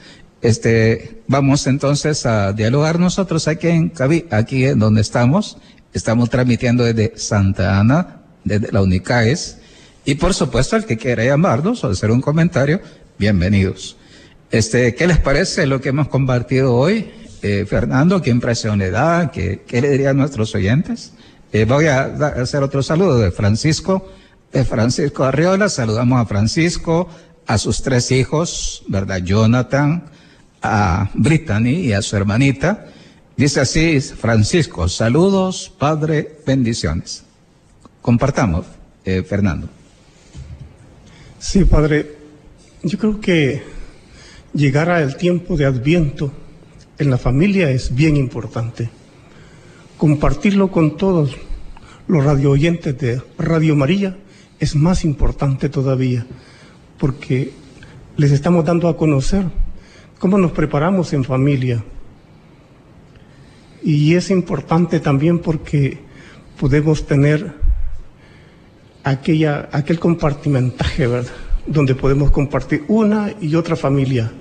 [0.44, 3.92] Este, vamos entonces a dialogar nosotros aquí en
[4.30, 5.58] aquí en donde estamos.
[5.92, 9.58] Estamos transmitiendo desde Santa Ana, desde la Unicaes.
[10.06, 12.80] Y por supuesto, el que quiera llamarnos o hacer un comentario,
[13.18, 13.98] bienvenidos.
[14.52, 17.10] Este, ¿qué les parece lo que hemos compartido hoy?
[17.42, 19.32] Eh, Fernando, ¿qué impresión le da?
[19.32, 21.14] ¿Qué, le diría a nuestros oyentes?
[21.52, 22.04] Eh, voy a
[22.42, 24.12] hacer otro saludo de Francisco,
[24.52, 25.70] de Francisco Arriola.
[25.70, 27.10] Saludamos a Francisco,
[27.48, 29.18] a sus tres hijos, ¿verdad?
[29.24, 30.06] Jonathan,
[30.62, 32.88] a Brittany y a su hermanita.
[33.38, 37.24] Dice así Francisco, saludos, Padre, bendiciones.
[38.02, 38.66] Compartamos,
[39.04, 39.68] eh, Fernando.
[41.40, 42.16] Sí, Padre,
[42.82, 43.64] yo creo que
[44.54, 46.32] llegar al tiempo de Adviento
[46.98, 48.90] en la familia es bien importante.
[49.98, 51.36] Compartirlo con todos
[52.08, 54.18] los radio oyentes de Radio María
[54.60, 56.26] es más importante todavía,
[56.98, 57.52] porque
[58.18, 59.46] les estamos dando a conocer
[60.20, 61.84] cómo nos preparamos en familia.
[63.84, 66.00] Y es importante también porque
[66.60, 67.54] podemos tener
[69.04, 71.32] aquella, aquel compartimentaje, ¿verdad?
[71.68, 74.32] Donde podemos compartir una y otra familia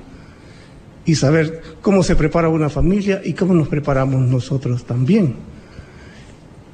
[1.04, 5.36] y saber cómo se prepara una familia y cómo nos preparamos nosotros también.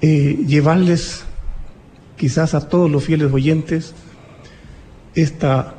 [0.00, 1.24] Eh, llevarles
[2.16, 3.94] quizás a todos los fieles oyentes
[5.14, 5.74] esta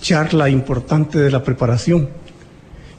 [0.00, 2.08] charla importante de la preparación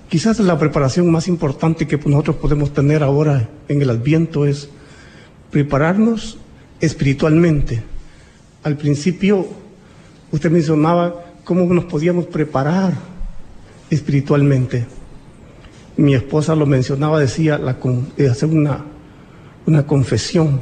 [0.09, 4.69] Quizás la preparación más importante que nosotros podemos tener ahora en el Adviento es
[5.51, 6.37] prepararnos
[6.79, 7.83] espiritualmente.
[8.63, 9.45] Al principio,
[10.31, 12.93] usted mencionaba cómo nos podíamos preparar
[13.89, 14.85] espiritualmente.
[15.97, 17.77] Mi esposa lo mencionaba, decía, la,
[18.29, 18.85] hacer una,
[19.65, 20.61] una confesión.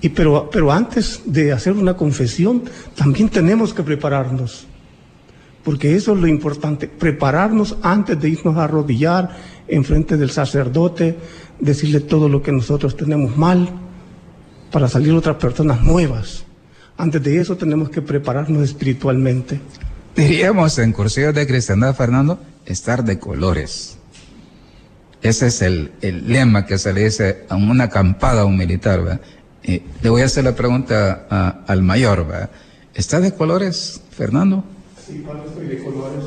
[0.00, 2.62] Y pero, pero antes de hacer una confesión,
[2.94, 4.66] también tenemos que prepararnos
[5.64, 9.30] porque eso es lo importante, prepararnos antes de irnos a arrodillar
[9.66, 11.16] en frente del sacerdote,
[11.58, 13.70] decirle todo lo que nosotros tenemos mal,
[14.70, 16.44] para salir otras personas nuevas.
[16.98, 19.58] Antes de eso tenemos que prepararnos espiritualmente.
[20.16, 23.96] Diríamos en cursillos de cristiandad, Fernando, estar de colores.
[25.22, 29.02] Ese es el, el lema que se le dice a una acampada a un militar.
[29.02, 29.20] ¿verdad?
[29.64, 32.26] le voy a hacer la pregunta al mayor.
[32.26, 32.50] ¿verdad?
[32.94, 34.64] ¿Está de colores, Fernando?
[35.04, 36.24] Sí, padre, estoy de colores.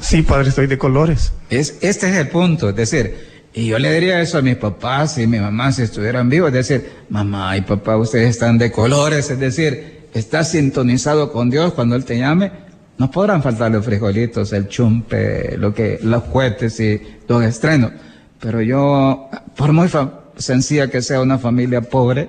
[0.00, 1.32] Sí, padre, estoy de colores.
[1.50, 5.18] Es, este es el punto, es decir, y yo le diría eso a mis papás
[5.18, 9.30] y mi mamá si estuvieran vivos, es decir, mamá y papá, ustedes están de colores,
[9.30, 12.52] es decir, estás sintonizado con Dios cuando Él te llame,
[12.98, 17.92] no podrán faltar los frijolitos, el chumpe, lo que, los cohetes y los estrenos.
[18.38, 19.88] Pero yo, por muy
[20.36, 22.28] sencilla que sea una familia pobre,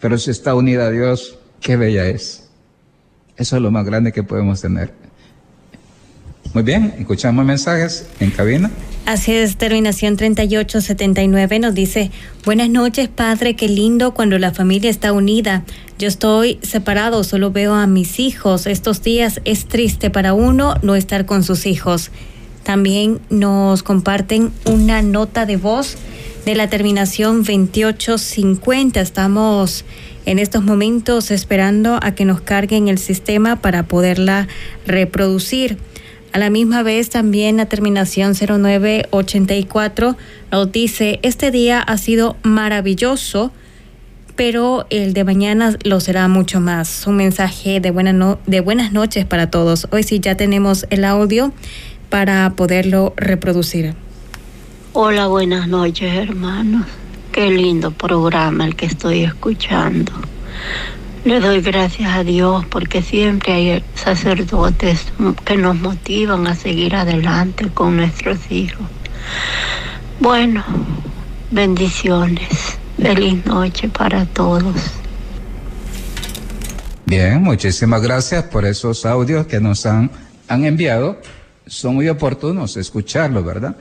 [0.00, 2.48] pero si está unida a Dios, qué bella es.
[3.36, 4.92] Eso es lo más grande que podemos tener.
[6.52, 8.70] Muy bien, escuchamos mensajes en cabina.
[9.06, 12.10] Así es, terminación 3879 nos dice,
[12.46, 15.62] buenas noches padre, qué lindo cuando la familia está unida.
[15.98, 18.66] Yo estoy separado, solo veo a mis hijos.
[18.66, 22.10] Estos días es triste para uno no estar con sus hijos.
[22.62, 25.98] También nos comparten una nota de voz
[26.46, 29.02] de la terminación 2850.
[29.02, 29.84] Estamos
[30.24, 34.48] en estos momentos esperando a que nos carguen el sistema para poderla
[34.86, 35.76] reproducir.
[36.34, 40.16] A la misma vez también la terminación 0984
[40.50, 43.52] nos dice, este día ha sido maravilloso,
[44.34, 47.06] pero el de mañana lo será mucho más.
[47.06, 49.86] Un mensaje de, no, de buenas noches para todos.
[49.92, 51.52] Hoy sí ya tenemos el audio
[52.10, 53.94] para poderlo reproducir.
[54.92, 56.84] Hola, buenas noches hermanos.
[57.30, 60.10] Qué lindo programa el que estoy escuchando.
[61.24, 65.06] Le doy gracias a Dios porque siempre hay sacerdotes
[65.46, 68.86] que nos motivan a seguir adelante con nuestros hijos.
[70.20, 70.62] Bueno,
[71.50, 72.76] bendiciones.
[73.00, 74.74] Feliz noche para todos.
[77.06, 80.10] Bien, muchísimas gracias por esos audios que nos han,
[80.46, 81.18] han enviado.
[81.66, 83.74] Son muy oportunos escucharlos, ¿verdad?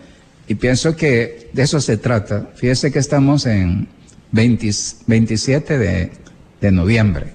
[0.47, 2.51] Y pienso que de eso se trata.
[2.55, 3.89] Fíjese que estamos en
[4.31, 4.71] 20,
[5.07, 6.22] 27 de,
[6.63, 7.27] de, noviembre.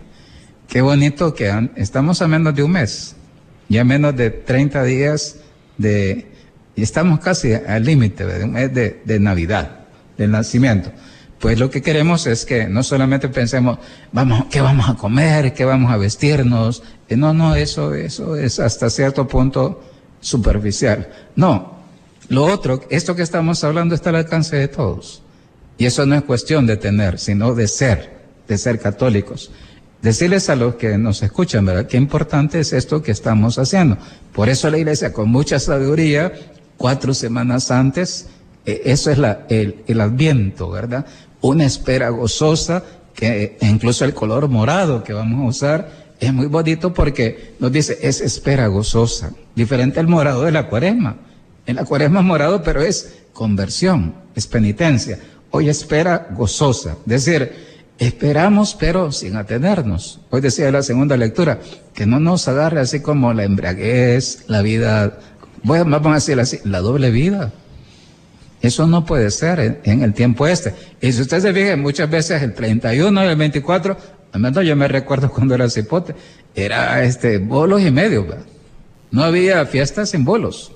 [0.68, 3.14] Qué bonito que estamos a menos de un mes,
[3.68, 5.36] ya menos de 30 días
[5.76, 6.26] de,
[6.74, 9.80] y estamos casi al límite de un mes de, de Navidad,
[10.16, 10.92] del nacimiento.
[11.38, 13.78] Pues lo que queremos es que no solamente pensemos,
[14.12, 15.54] vamos, ¿qué vamos a comer?
[15.54, 16.82] ¿Qué vamos a vestirnos?
[17.10, 19.84] No, no, eso, eso es hasta cierto punto
[20.20, 21.08] superficial.
[21.36, 21.78] No,
[22.28, 25.22] lo otro, esto que estamos hablando está al alcance de todos.
[25.78, 28.17] Y eso no es cuestión de tener, sino de ser,
[28.48, 29.50] de ser católicos.
[30.02, 31.86] Decirles a los que nos escuchan, ¿verdad?
[31.86, 33.98] Qué importante es esto que estamos haciendo.
[34.32, 36.32] Por eso la iglesia, con mucha sabiduría,
[36.76, 38.28] cuatro semanas antes,
[38.64, 41.04] eh, eso es la, el, adviento, ¿verdad?
[41.40, 42.84] Una espera gozosa,
[43.14, 47.98] que incluso el color morado que vamos a usar es muy bonito porque nos dice,
[48.00, 51.16] es espera gozosa, diferente al morado de la cuaresma.
[51.66, 55.18] En la cuaresma morado, pero es conversión, es penitencia.
[55.50, 57.67] Hoy espera gozosa, es decir,
[57.98, 60.20] esperamos pero sin atenernos.
[60.30, 61.60] Hoy decía la segunda lectura,
[61.94, 65.18] que no nos agarre así como la embriaguez, la vida,
[65.62, 67.52] bueno, vamos a decir así, la doble vida.
[68.60, 70.74] Eso no puede ser en, el tiempo este.
[71.00, 73.96] Y si usted se fija, muchas veces el 31 y el 24,
[74.32, 76.14] al menos yo me recuerdo cuando era cipote,
[76.54, 78.46] era este bolos y medio, ¿verdad?
[79.10, 80.72] No había fiestas sin bolos.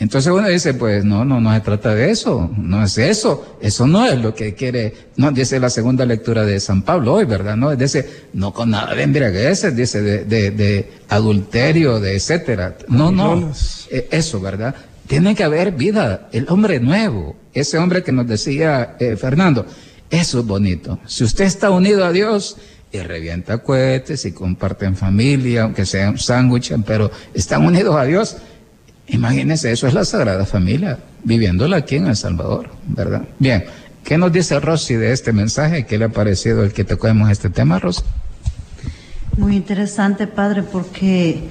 [0.00, 3.86] Entonces uno dice, pues no, no, no se trata de eso, no es eso, eso
[3.86, 7.54] no es lo que quiere, no, dice la segunda lectura de San Pablo hoy, ¿verdad?
[7.54, 12.78] No, dice, no con nada de embriagueces, dice, de, de, de adulterio, de etcétera.
[12.88, 13.52] No, no,
[13.90, 14.74] eso, ¿verdad?
[15.06, 19.66] Tiene que haber vida, el hombre nuevo, ese hombre que nos decía eh, Fernando,
[20.08, 20.98] eso es bonito.
[21.06, 22.56] Si usted está unido a Dios,
[22.92, 28.38] y revienta cohetes y comparten familia, aunque sea un sándwich, pero están unidos a Dios,
[29.12, 33.22] Imagínense, eso es la Sagrada Familia, viviéndola aquí en El Salvador, ¿verdad?
[33.38, 33.64] Bien,
[34.04, 35.84] ¿qué nos dice Rosy de este mensaje?
[35.84, 38.02] ¿Qué le ha parecido el que tocamos este tema, Rosy?
[39.36, 41.42] Muy interesante, padre, porque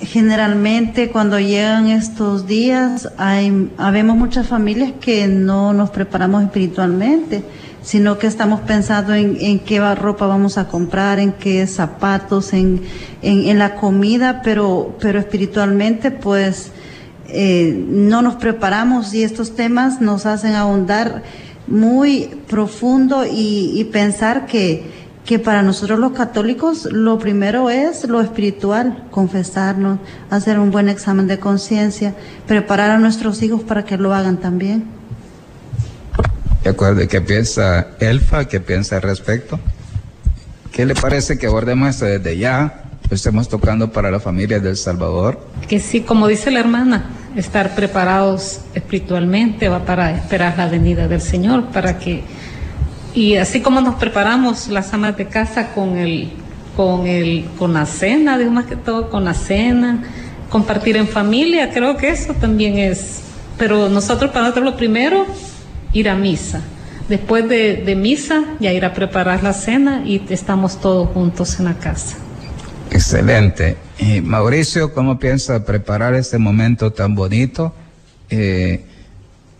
[0.00, 7.42] generalmente cuando llegan estos días, hay, habemos muchas familias que no nos preparamos espiritualmente,
[7.82, 12.82] sino que estamos pensando en, en qué ropa vamos a comprar, en qué zapatos, en,
[13.22, 16.72] en, en la comida, pero, pero espiritualmente, pues,
[17.28, 21.22] eh, no nos preparamos y estos temas nos hacen ahondar
[21.66, 24.84] muy profundo y, y pensar que,
[25.28, 29.98] que para nosotros los católicos lo primero es lo espiritual, confesarnos,
[30.30, 32.14] hacer un buen examen de conciencia,
[32.46, 34.86] preparar a nuestros hijos para que lo hagan también.
[36.64, 37.06] ¿De acuerdo?
[37.06, 38.46] ¿Qué piensa Elfa?
[38.46, 39.60] ¿Qué piensa al respecto?
[40.72, 42.84] ¿Qué le parece que abordemos esto desde ya?
[43.10, 45.40] Estemos tocando para la familia del Salvador.
[45.68, 47.04] Que sí, como dice la hermana,
[47.38, 52.24] estar preparados espiritualmente va para esperar la venida del Señor, para que
[53.14, 56.30] y así como nos preparamos las amas de casa con el
[56.76, 60.02] con el con la cena, digo más que todo con la cena,
[60.50, 63.20] compartir en familia, creo que eso también es,
[63.56, 65.26] pero nosotros para nosotros lo primero
[65.92, 66.60] ir a misa.
[67.08, 71.64] Después de, de misa, ya ir a preparar la cena y estamos todos juntos en
[71.64, 72.18] la casa.
[72.90, 73.76] Excelente.
[73.98, 77.74] Y Mauricio, ¿cómo piensa preparar este momento tan bonito?
[78.30, 78.84] Eh,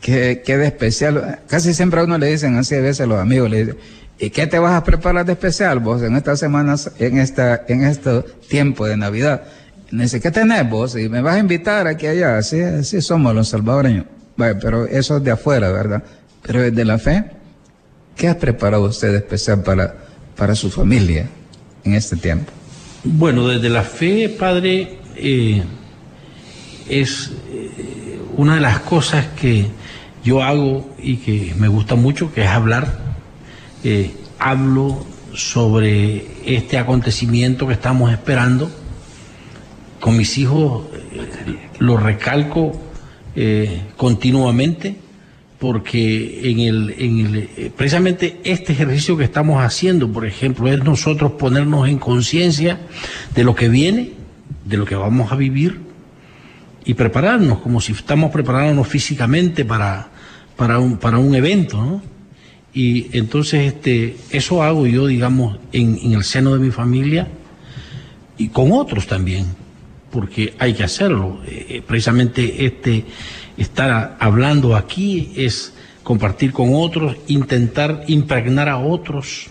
[0.00, 1.40] ¿qué, ¿Qué de especial?
[1.46, 3.78] Casi siempre a uno le dicen así a veces los amigos, le dicen,
[4.18, 7.84] ¿y qué te vas a preparar de especial vos en estas semanas, en esta, en
[7.84, 9.42] este tiempo de Navidad?
[9.90, 10.96] Me dice, ¿qué tenés vos?
[10.96, 12.38] Y me vas a invitar aquí allá.
[12.38, 14.06] Así, así somos los salvadoreños.
[14.36, 16.02] Bueno, pero eso es de afuera, ¿verdad?
[16.42, 17.24] Pero desde la fe,
[18.16, 19.94] ¿qué ha preparado usted de especial para,
[20.36, 21.26] para su familia
[21.84, 22.52] en este tiempo?
[23.04, 25.62] Bueno, desde la fe, Padre, eh,
[26.88, 29.66] es eh, una de las cosas que
[30.24, 32.98] yo hago y que me gusta mucho, que es hablar.
[33.84, 38.68] Eh, hablo sobre este acontecimiento que estamos esperando.
[40.00, 40.86] Con mis hijos
[41.78, 42.80] lo recalco
[43.96, 44.96] continuamente
[45.58, 50.82] porque en el, en el, eh, precisamente este ejercicio que estamos haciendo, por ejemplo, es
[50.84, 52.80] nosotros ponernos en conciencia
[53.34, 54.12] de lo que viene,
[54.64, 55.80] de lo que vamos a vivir
[56.84, 60.10] y prepararnos como si estamos preparándonos físicamente para,
[60.56, 62.02] para, un, para un evento, ¿no?
[62.72, 67.26] Y entonces este, eso hago yo, digamos, en, el seno de mi familia
[68.36, 69.46] y con otros también,
[70.12, 71.40] porque hay que hacerlo.
[71.46, 73.04] Eh, eh, precisamente este
[73.58, 79.48] estar hablando aquí es compartir con otros, intentar impregnar a otros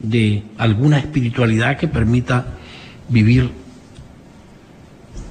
[0.00, 2.46] de alguna espiritualidad que permita
[3.08, 3.50] vivir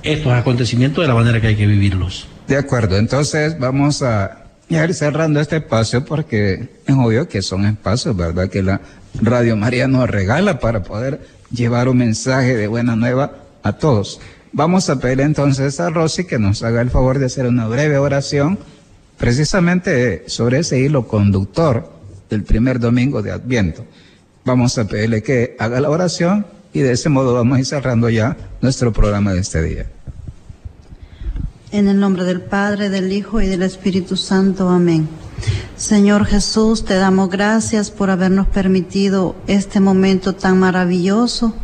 [0.04, 2.28] estos acontecimientos de la manera que hay que vivirlos.
[2.48, 8.16] De acuerdo, entonces vamos a ir cerrando este espacio porque es obvio que son espacios,
[8.16, 8.50] ¿verdad?
[8.50, 8.82] Que la
[9.22, 13.34] Radio María nos regala para poder llevar un mensaje de buena nueva
[13.64, 14.20] a todos.
[14.56, 17.98] Vamos a pedir entonces a Rosy que nos haga el favor de hacer una breve
[17.98, 18.60] oración
[19.18, 21.92] precisamente sobre ese hilo conductor
[22.30, 23.84] del primer domingo de Adviento.
[24.46, 28.12] Vamos a pedirle que haga la oración y de ese modo vamos a ir cerrando
[28.12, 29.88] ya nuestro programa de este día.
[31.72, 34.70] En el nombre del Padre, del Hijo y del Espíritu Santo.
[34.70, 35.10] Amén.
[35.78, 41.56] Señor Jesús, te damos gracias por habernos permitido este momento tan maravilloso.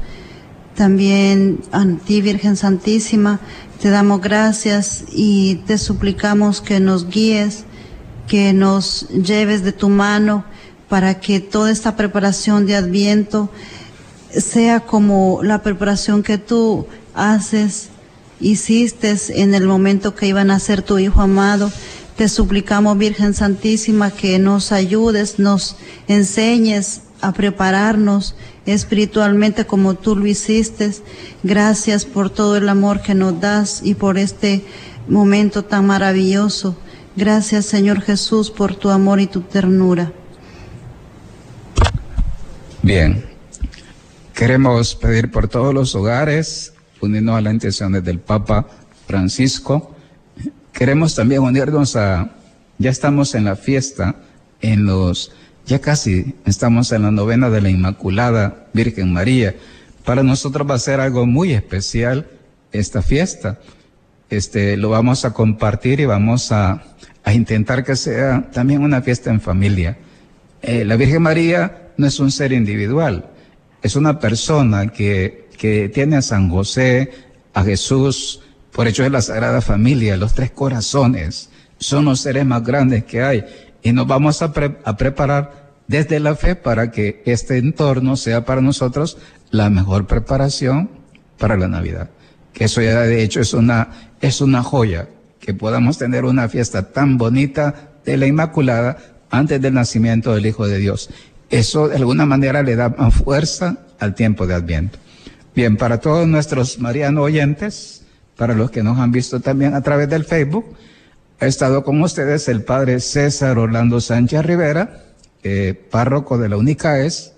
[0.79, 3.41] También a ti, Virgen Santísima,
[3.81, 7.65] te damos gracias y te suplicamos que nos guíes,
[8.29, 10.45] que nos lleves de tu mano
[10.87, 13.49] para que toda esta preparación de Adviento
[14.31, 17.89] sea como la preparación que tú haces,
[18.39, 21.69] hiciste en el momento que iban a ser tu Hijo amado.
[22.15, 25.75] Te suplicamos, Virgen Santísima, que nos ayudes, nos
[26.07, 30.91] enseñes a prepararnos espiritualmente como tú lo hiciste.
[31.43, 34.63] Gracias por todo el amor que nos das y por este
[35.07, 36.77] momento tan maravilloso.
[37.15, 40.11] Gracias, Señor Jesús, por tu amor y tu ternura.
[42.81, 43.25] Bien,
[44.33, 48.67] queremos pedir por todos los hogares, unirnos a las intenciones del Papa
[49.05, 49.95] Francisco.
[50.71, 52.31] Queremos también unirnos a,
[52.77, 54.15] ya estamos en la fiesta,
[54.61, 55.33] en los,
[55.69, 59.55] ya casi estamos en la novena de la Inmaculada Virgen María.
[60.03, 62.27] Para nosotros va a ser algo muy especial
[62.71, 63.59] esta fiesta.
[64.31, 66.81] Este, lo vamos a compartir y vamos a,
[67.23, 69.99] a intentar que sea también una fiesta en familia.
[70.63, 73.29] Eh, la Virgen María no es un ser individual,
[73.83, 77.11] es una persona que, que tiene a San José,
[77.53, 78.41] a Jesús,
[78.71, 83.21] por hecho es la Sagrada Familia, los tres corazones, son los seres más grandes que
[83.21, 83.45] hay.
[83.81, 85.58] Y nos vamos a, pre a preparar
[85.89, 89.17] desde la fe para que este entorno sea para nosotros
[89.49, 90.87] la mejor preparación
[91.39, 92.11] para la Navidad.
[92.53, 95.09] Que eso ya de hecho es una, es una joya,
[95.39, 98.97] que podamos tener una fiesta tan bonita de la Inmaculada
[99.31, 101.09] antes del nacimiento del Hijo de Dios.
[101.49, 104.99] Eso de alguna manera le da más fuerza al tiempo de Adviento.
[105.55, 108.03] Bien, para todos nuestros marianos oyentes,
[108.37, 110.75] para los que nos han visto también a través del Facebook,
[111.39, 115.08] ha estado con ustedes el padre César Orlando Sánchez Rivera,
[115.43, 117.33] eh, párroco de la UNICAES,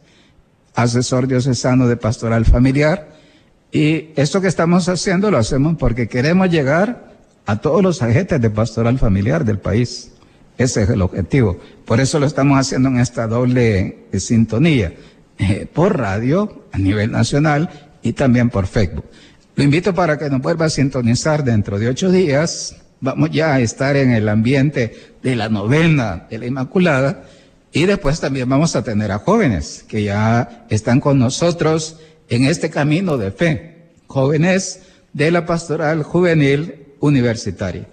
[0.75, 3.09] asesor diocesano de pastoral familiar.
[3.71, 7.11] Y esto que estamos haciendo lo hacemos porque queremos llegar
[7.45, 10.11] a todos los agentes de pastoral familiar del país.
[10.57, 11.59] Ese es el objetivo.
[11.85, 14.93] Por eso lo estamos haciendo en esta doble eh, sintonía,
[15.37, 17.69] eh, por radio a nivel nacional
[18.01, 19.05] y también por Facebook.
[19.55, 22.75] Lo invito para que nos vuelva a sintonizar dentro de ocho días.
[22.99, 27.23] Vamos ya a estar en el ambiente de la novena de la Inmaculada
[27.73, 31.99] y después también vamos a tener a jóvenes que ya están con nosotros
[32.29, 33.93] en este camino de fe.
[34.07, 34.81] Jóvenes
[35.13, 37.87] de la pastoral juvenil universitaria.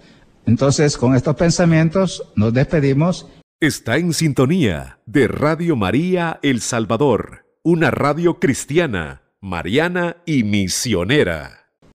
[0.45, 3.27] Entonces, con estos pensamientos nos despedimos.
[3.59, 11.58] Está en sintonía de Radio María El Salvador, una radio cristiana, mariana y misionera.